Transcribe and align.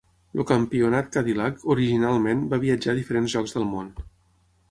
El 0.39 0.43
campionat 0.51 1.11
Cadillac 1.15 1.61
originalment 1.75 2.41
va 2.53 2.59
viatjar 2.65 2.95
a 2.97 3.01
diferents 3.01 3.35
llocs 3.37 3.57
del 3.59 3.71
món. 3.77 3.93